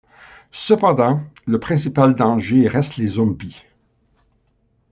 [0.51, 3.61] Cependant, le principal danger reste les zombies.